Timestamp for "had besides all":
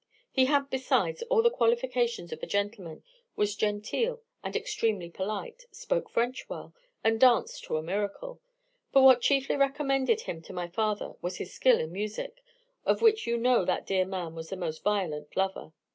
0.45-1.43